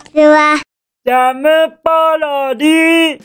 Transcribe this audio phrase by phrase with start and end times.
[0.00, 0.60] ちは。
[1.04, 1.48] ジャム
[1.82, 3.22] パロディ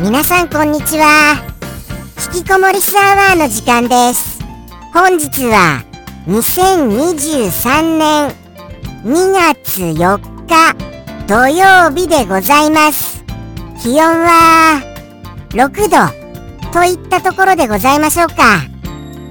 [0.00, 1.42] 皆さんこんにちは。
[2.34, 4.40] 引きこもりスアワーの時間です。
[4.92, 5.84] 本日は
[6.26, 8.34] 2023年
[9.04, 10.74] 2月4日
[11.26, 13.24] 土曜日でございます。
[13.82, 14.80] 気温は
[15.50, 18.34] 6度といったところでございましょうか。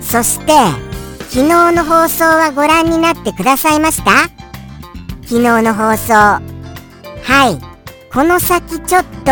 [0.02, 0.90] そして
[1.34, 4.12] 昨日の放送はご覧になってくださいました？
[5.21, 6.14] 昨日の放送。
[6.14, 6.42] は
[7.48, 7.57] い。
[8.12, 9.32] この先ちょっと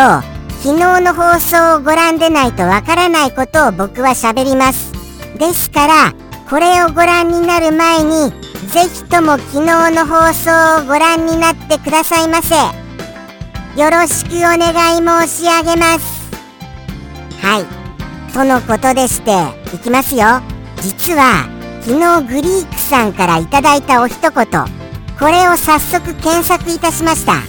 [0.63, 4.94] 昨日の放送をご覧でないとわからないことを僕は喋ります。
[5.38, 6.13] ですから
[6.49, 8.31] これをご覧になる前に
[8.72, 12.55] ぜひとも昨日の放送をご覧になってくださいませ。
[12.55, 16.31] よろしくお願い申し上げます。
[17.45, 18.34] はい。
[18.34, 19.34] とのことでして
[19.75, 20.41] いきますよ。
[20.77, 21.58] 実は
[21.89, 24.31] 昨日グリークさんからいただいたお一言。
[24.31, 27.41] これを早速検索いたしました。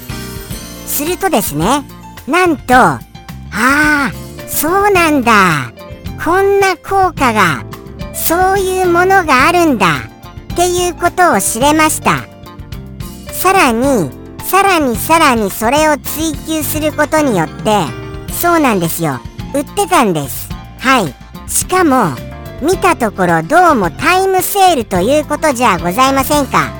[0.86, 1.84] するとですね
[2.26, 3.00] なんとあ
[3.52, 4.10] あ
[4.48, 5.70] そうなんだ。
[6.24, 7.62] こんな効果が
[8.14, 9.86] そういうものがあるんだ。
[10.54, 12.24] っていうことを知れました。
[13.34, 14.10] さらに
[14.42, 17.84] さらにさらにそれを追求することによって
[18.32, 19.20] そうなんですよ。
[19.54, 20.48] 売ってたんです。
[20.78, 21.14] はい。
[21.46, 22.16] しかも
[22.62, 26.70] 見たところどうもタイムセールということじゃございませんか。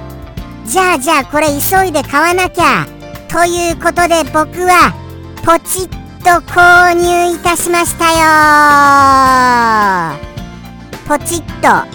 [0.67, 2.87] じゃあじゃあこれ急いで買わなきゃ。
[3.28, 4.92] ということで僕は
[5.45, 5.89] ポチッ
[6.22, 8.19] と購入いたしましたよ。
[11.09, 11.87] ポチッと。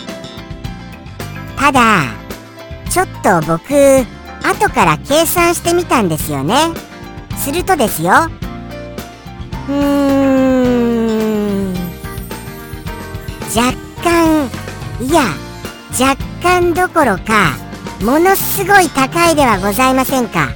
[1.55, 2.05] ただ
[2.89, 3.71] ちょっと僕
[4.43, 6.55] 後から計算してみたんですよね。
[7.37, 8.13] するとですよ。
[9.69, 10.44] うーん。
[13.55, 13.71] 若
[14.03, 14.49] 干
[14.99, 15.21] いや
[15.97, 17.55] 若干どころか
[18.01, 20.49] ものすごい高いではございませんか。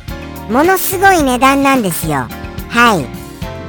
[0.49, 2.27] ものすごい値段なんですよ。
[2.67, 3.05] はい。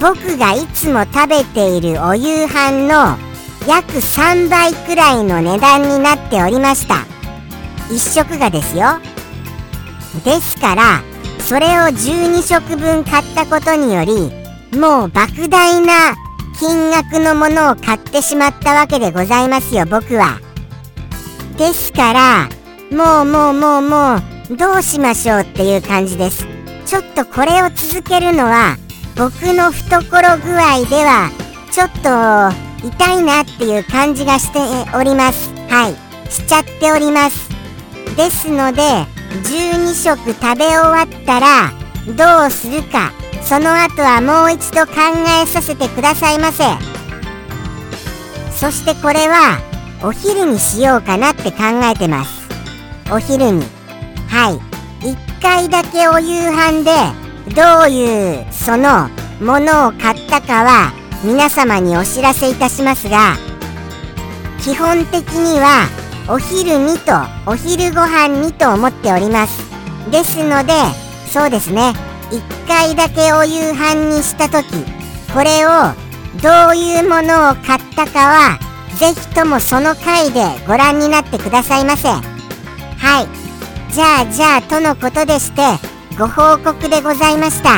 [0.00, 3.16] 僕がいつも食べているお夕飯の
[3.68, 7.06] 約3倍くらいの値段になっておりました。
[7.90, 8.98] 1食がですよ。
[10.24, 11.02] ですから
[11.38, 14.32] それを12食分買ったことにより
[14.76, 16.16] もう莫大な
[16.60, 20.38] 金額のものを買ってしまったわけでございますよ僕は。
[21.56, 22.48] ですから
[22.94, 24.16] もうもうもうも
[24.50, 26.46] うどうしましょうっていう感じです。
[26.84, 28.76] ちょっとこれを続けるのは
[29.16, 31.30] 僕の懐具合では
[31.72, 34.58] ちょっと痛いなっていう感じがして
[34.94, 35.50] おります。
[35.70, 36.30] はい。
[36.30, 37.48] しちゃっております。
[38.16, 38.82] ですので
[39.44, 41.72] 12食食べ終わったら
[42.06, 43.12] どうするか。
[43.42, 44.92] その後はもう一度考
[45.42, 46.64] えさせてくださいませ。
[48.52, 49.58] そしてこれは
[50.02, 52.48] お昼にしようかなって考えてます。
[53.12, 53.64] お昼に。
[54.28, 54.70] はい。
[55.06, 56.92] 1回だけお夕飯で
[57.54, 59.08] どういうその
[59.40, 60.92] ものを買ったかは
[61.24, 63.36] 皆様にお知らせいたしますが
[64.62, 65.88] 基本的には
[66.28, 67.12] お昼にと
[67.50, 69.58] お昼ご飯にと思っております。
[70.10, 70.72] ですので
[71.32, 72.09] そうですね。
[72.30, 74.66] 1回だけお夕飯にした時
[75.32, 75.70] これを
[76.42, 78.58] どういうものを買ったかは
[78.96, 82.08] ぜひともその回でご覧になってくださいませ。
[82.08, 83.92] はい。
[83.92, 85.62] じゃあじゃあとのことでして
[86.18, 87.70] ご報告でございました。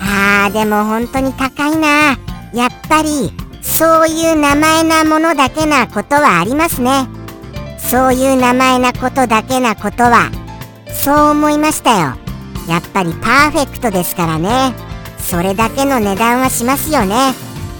[0.00, 2.18] あーでも本当に高いな。
[2.52, 7.08] やっぱりそういう名前なものだけなことはありますね。
[7.78, 10.30] そういう名前なことだけなことは
[10.92, 12.23] そう思いましたよ。
[12.68, 14.74] やっぱりパーフェクトですからね。
[15.18, 17.34] それだけの値段はしますよね。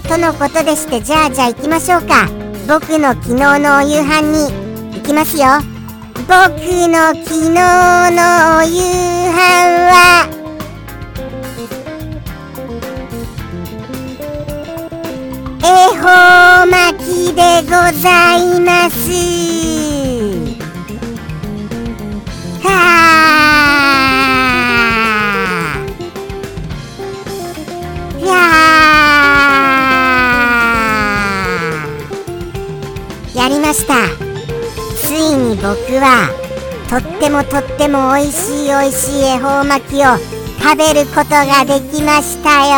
[0.07, 2.27] とのことでしてじゃあじゃあ行きましょうか。
[2.67, 4.65] 僕の昨日のお夕飯に。
[4.95, 5.45] 行きますよ。
[6.27, 8.81] 僕の昨日のお夕
[9.31, 9.35] 飯
[9.91, 10.27] は。
[15.61, 15.65] 恵
[15.97, 16.84] 方巻
[35.99, 36.29] は
[36.89, 40.17] とってもとっても美味しい美味しい恵方巻きを
[40.61, 42.75] 食べることができましたよ。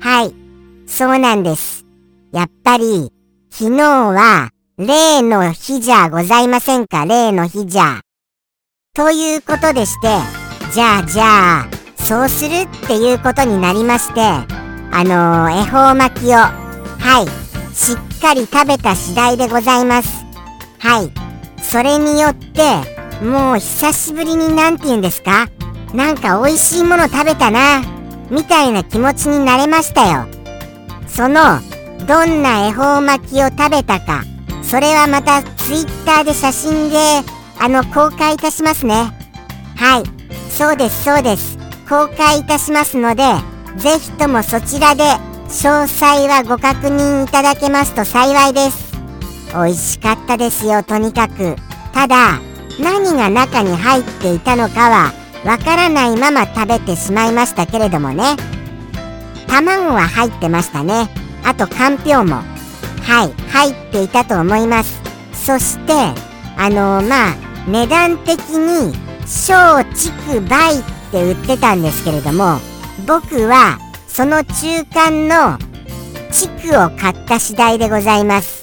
[0.00, 0.34] はい。
[0.86, 1.84] そうなんです。
[2.32, 3.12] やっぱり
[3.50, 7.04] 昨日は例の日じゃございませんか？
[7.04, 8.00] 例の日じゃ。
[8.94, 10.08] ということでして
[10.72, 16.52] じゃあじゃあそうするっていうことになりましてあの恵方巻きをは
[17.22, 17.28] い。
[17.74, 20.19] しっかり食べた次第でございます。
[20.80, 21.62] はい。
[21.62, 22.62] それによって
[23.24, 25.48] もう久しぶりに何て言うんですか？
[25.94, 27.82] なんか美味しいもの食べたな
[28.30, 30.26] みたいな気持ちになれましたよ。
[31.06, 31.60] その
[32.06, 34.24] どんな恵方巻きを食べたか
[34.62, 36.96] それはまた Twitter で写真で
[37.58, 39.12] あの公開いたしますね。
[39.76, 40.04] はい。
[40.50, 41.58] そうですそうです。
[41.88, 43.22] 公開いたしますので
[43.76, 45.04] ぜひともそちらで
[45.48, 48.89] 詳細はご確認いただけますと幸いです。
[49.52, 51.56] 美味しかったですよとにかく。
[51.92, 52.38] ただ
[52.80, 55.12] 何が中に入っていたのかは
[55.44, 58.36] わからないまま食べてしまいましたけれどもね。
[59.48, 61.08] 卵は入ってましたね。
[61.44, 62.36] あとかんぴょうも。
[63.02, 65.00] はい入っていたと思います。
[65.32, 65.92] そして
[66.56, 67.34] あのー、まあ
[67.66, 68.94] 値段的に
[69.26, 72.58] 小畜梅って売ってたんですけれども
[73.06, 75.58] 僕はその中間の
[76.30, 78.59] 地区を買った次第でございます。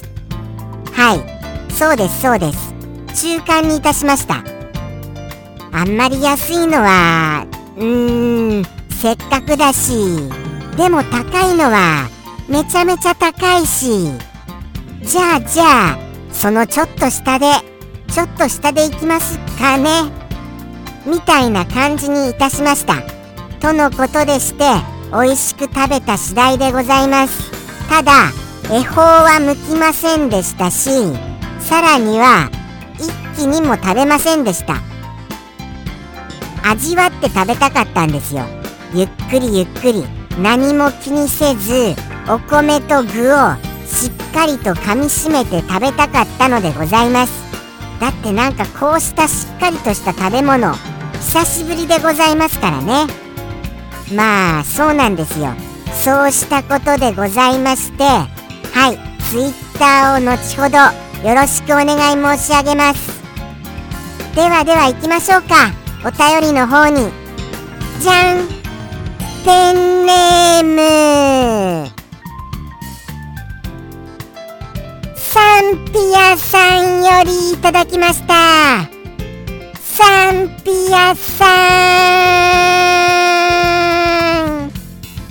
[0.98, 1.72] はい。
[1.72, 2.74] そうですそうです。
[3.22, 4.44] 中間にいたしました。
[5.72, 7.46] あんまり安いのは
[7.78, 9.92] うーんせっかくだし
[10.76, 12.10] でも高いのは
[12.50, 14.08] めちゃめちゃ高いし
[15.04, 15.98] じゃあじゃあ
[16.32, 17.46] そのちょっと下で
[18.12, 20.12] ちょっと下で行きますかね。
[21.06, 22.96] みたいな感じにいたしました。
[23.60, 24.64] とのことでして
[25.12, 27.52] 美味しく食べた次第でございます。
[27.88, 28.32] ただ
[28.70, 30.90] 恵方は向きませんでしたし
[31.60, 32.50] さらには
[32.96, 34.76] 一気にも食べませんでした。
[36.70, 38.44] 味わって食べたかったんですよ。
[38.94, 40.06] ゆっくりゆっくり。
[40.42, 41.96] 何も気にせず
[42.30, 43.56] お米と具を
[43.88, 47.32] しっかりと噛みしめて食べたかったのでございます。
[48.00, 50.74] だってなんかこうしたしっかりとした食べ物
[51.14, 53.08] 久しぶりでございますからね。
[54.14, 55.54] まあそうなんですよ。
[55.94, 58.04] そうしたことでございまして
[58.78, 59.00] はい。
[59.32, 60.78] Twitter を後ほど
[61.28, 63.24] よろしくお願い申し上げます。
[64.36, 65.72] ではでは行きましょうか。
[66.06, 67.10] お便りの方に。
[68.00, 68.48] じゃん。
[69.44, 71.90] ペンネーム。
[75.16, 78.88] サンピアさんよりいただきました。
[79.82, 81.46] サンピアさ
[84.54, 84.70] ん。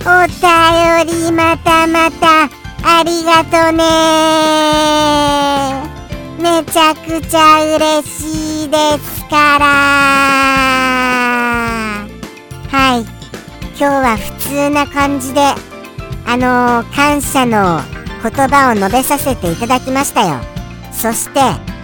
[0.01, 2.56] お便りまたまた
[2.99, 3.83] ありがとね。
[6.39, 9.67] めちゃくちゃ嬉しいですから。
[12.71, 13.01] はい。
[13.77, 15.41] 今日は普通な感じで
[16.25, 17.81] あのー、感謝の
[18.23, 20.39] 言葉を述べさせていただきましたよ。
[20.91, 21.39] そして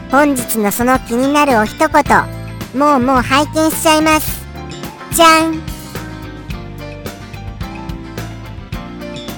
[0.10, 1.92] 本日のその気になるお一言
[2.74, 4.44] もうもう拝見しちゃいます。
[5.12, 5.54] じゃん。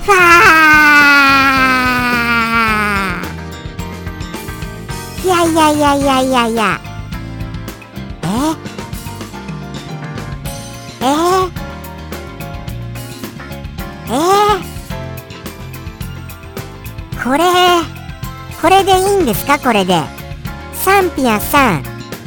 [0.06, 0.65] ファー。
[5.46, 6.80] いやいやいやいやいや。
[8.24, 8.28] え
[11.02, 11.06] え？
[14.10, 14.14] え？
[14.14, 14.16] え？
[17.24, 17.44] これ
[18.62, 19.60] これでいいんですか？
[19.60, 20.02] これで。
[20.74, 21.84] サンピアさん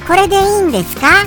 [0.06, 1.26] これでいいんですか？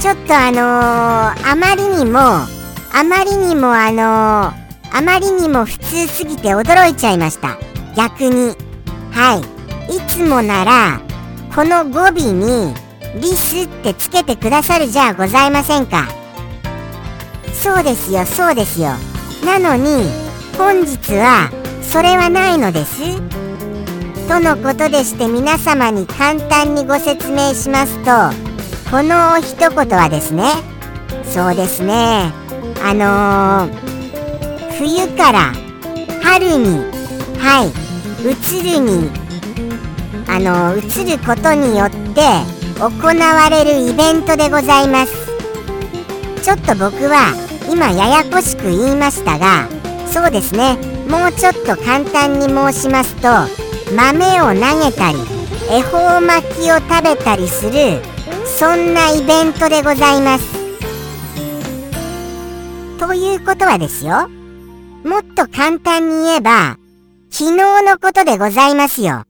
[0.00, 2.48] ちょっとあのー、あまりにもあ
[3.06, 7.58] まりにもあのー、あまりにも普通すぎて驚いちゃいました。
[7.96, 8.56] 逆に。
[9.12, 9.40] は
[9.88, 9.96] い。
[9.96, 11.00] いつもなら
[11.54, 12.74] この語尾に
[13.20, 16.08] リスってつけてくださるじゃございませんか。
[17.52, 18.90] そうですよそうですよ。
[19.44, 20.10] なのに
[20.56, 21.50] 本日は
[21.82, 23.20] それはないのです。
[24.28, 28.10] とのことでして皆様に簡単にご説明しますと
[28.90, 30.44] この一言はですね
[31.24, 32.32] そうですね。
[32.82, 35.52] あのー、冬から
[36.22, 36.78] 春に
[37.38, 37.81] はい。
[38.22, 39.10] 移るに
[40.28, 42.22] あのー、移ることによって
[42.78, 45.12] 行われるイベントでございます。
[46.42, 47.34] ちょっと僕は
[47.70, 49.68] 今ややこしく言いましたが
[50.06, 50.76] そうですね。
[51.08, 53.28] もうちょっと簡単に申しますと
[53.94, 55.18] 豆を投げたり
[55.70, 58.00] 恵方巻きを食べたりする
[58.46, 60.44] そんなイベントでございます。
[62.98, 64.28] ということはですよ。
[65.04, 66.78] もっと簡単に言えば
[67.34, 69.24] 昨日のことでございますよ。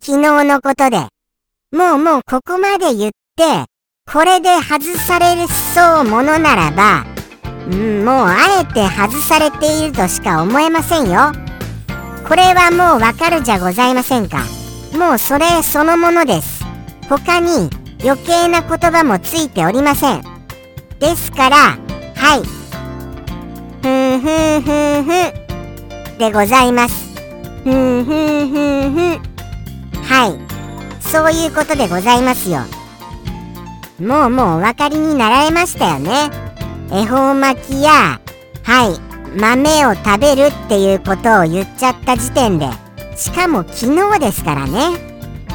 [0.00, 1.08] 昨日のことで。
[1.76, 3.64] もうもうここまで言って
[4.10, 7.04] これで外されるそうものならば、
[7.68, 11.32] うん、もうあえて外されているとしか思えませんよ。
[12.28, 14.44] これはもうわかるじゃございませんか。
[14.96, 16.64] もうそれそのものです。
[17.08, 17.70] 他に
[18.04, 20.22] 余計な言葉もついておりません。
[21.00, 22.42] ですからはい。
[23.82, 26.18] ふんふんふんふん。
[26.18, 27.07] でございます。
[27.64, 29.22] ふんふんふんふん。
[30.02, 30.48] はい。
[31.00, 32.60] そういうことでございますよ。
[34.00, 36.30] もうもうお分かりになられましたよね。
[36.92, 38.20] 恵方巻きや、
[38.62, 42.68] はい、豆を食べるっていうことを言っちゃった時点で、
[43.16, 44.90] しかも昨日ですからね。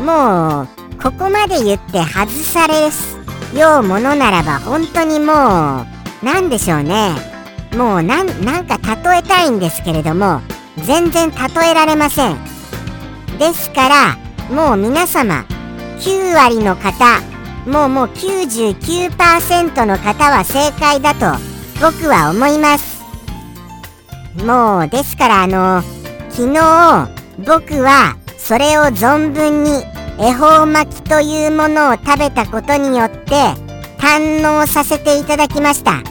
[0.02, 0.68] もう、
[1.02, 2.90] ここまで言って外され
[3.58, 5.86] ようものならば本当にも
[6.22, 7.12] う、なんでしょうね。
[7.76, 10.42] もうなん、なんか例えたいんですけれども、
[10.78, 12.38] 全然例えられません。
[13.40, 14.18] ですから、
[14.50, 15.46] もう皆様、
[16.00, 17.22] 9割の方、
[17.66, 21.40] もうもう99%の方は正解だと
[21.80, 23.04] 僕は思います。
[24.46, 25.82] もうですからあの
[26.30, 27.10] 昨日
[27.46, 29.84] 僕はそれを存分に
[30.20, 33.36] 恵方巻きというものを食べたことによって
[33.98, 36.04] 堪能させていただきました。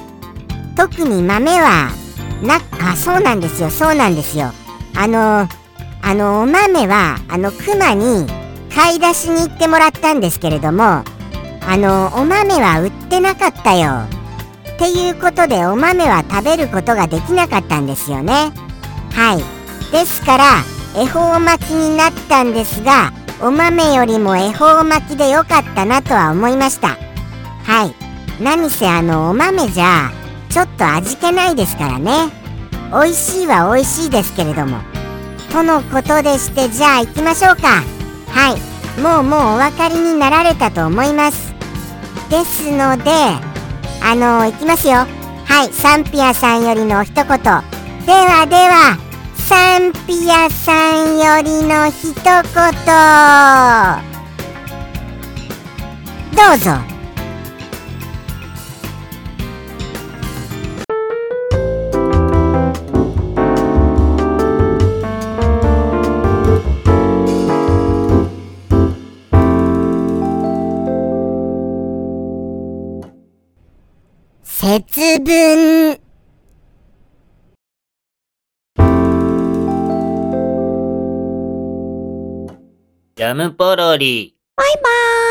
[0.75, 1.91] 特に豆は
[2.43, 3.71] なあそうなんですよ。
[3.71, 4.53] そうなんですよ。
[4.97, 5.49] あの
[6.03, 8.27] あのお豆はあの熊に
[8.75, 11.05] 買い出しに行ってもらったんですけれどもあ
[11.77, 14.03] のお豆は売ってなかったよ。
[14.75, 18.53] っていうことでお豆は食べることができなかったんですよね。
[19.13, 19.93] はい。
[19.93, 20.45] ですから
[20.97, 26.97] 恵方巻きになったんですがお豆よりも恵方巻きでよかったなとは思いました。
[27.65, 27.95] はい。
[28.43, 30.11] 何せあのお豆じゃ
[30.53, 32.31] ちょっと味気ないですからね。
[32.91, 34.81] 美味しいは美味しいですけれども。
[35.51, 37.83] とのことでしてじゃあ行きましょうか。
[38.29, 39.01] はい。
[39.01, 41.55] もうもうお分かりになられたと思います。
[42.29, 43.11] ですので
[44.03, 45.07] あのいきますよ。
[45.47, 45.73] はい。
[45.73, 47.25] サンピアさんよりの一言。
[47.25, 48.99] ではでは
[49.37, 52.33] サンピアさんよりの一言。
[56.37, 56.92] どうぞ。
[75.13, 76.01] 節分
[83.15, 84.35] ジャムポロリ。
[84.57, 85.22] バイバーイ